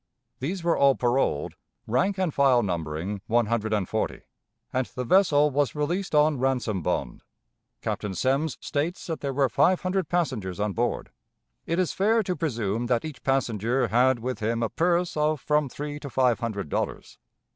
These 0.39 0.63
were 0.63 0.75
all 0.75 0.95
paroled, 0.95 1.53
rank 1.85 2.17
and 2.17 2.33
file 2.33 2.63
numbering 2.63 3.21
one 3.27 3.45
hundred 3.45 3.71
and 3.71 3.87
forty, 3.87 4.21
and 4.73 4.87
the 4.87 5.03
vessel 5.03 5.51
was 5.51 5.75
released 5.75 6.15
on 6.15 6.39
ransom 6.39 6.81
bond. 6.81 7.21
Captain 7.83 8.15
Semmes 8.15 8.57
states 8.59 9.05
that 9.05 9.19
there 9.19 9.31
were 9.31 9.47
five 9.47 9.81
hundred 9.81 10.09
passengers 10.09 10.59
on 10.59 10.73
board. 10.73 11.11
It 11.67 11.77
is 11.77 11.93
fair 11.93 12.23
to 12.23 12.35
presume 12.35 12.87
that 12.87 13.05
each 13.05 13.21
passenger 13.21 13.89
had 13.89 14.17
with 14.17 14.39
him 14.39 14.63
a 14.63 14.69
purse 14.69 15.15
of 15.15 15.39
from 15.39 15.69
three 15.69 15.99
to 15.99 16.09
five 16.09 16.39
hundred 16.39 16.69
dollars. 16.69 17.19